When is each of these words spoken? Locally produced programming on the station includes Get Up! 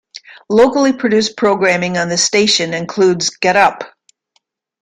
Locally 0.49 0.93
produced 0.93 1.37
programming 1.37 1.95
on 1.95 2.09
the 2.09 2.17
station 2.17 2.73
includes 2.73 3.29
Get 3.37 3.55
Up! 3.55 3.83